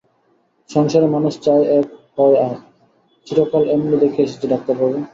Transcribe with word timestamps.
সংসারে 0.69 1.07
মানুষ 1.07 1.33
চায় 1.41 1.63
এক, 1.77 1.87
হয় 2.17 2.35
আর, 2.45 2.55
চিরকাল 3.27 3.63
এমনি 3.69 3.95
দেখে 3.97 4.21
আসছি 4.25 4.45
ডাক্তারবাবু। 4.47 4.97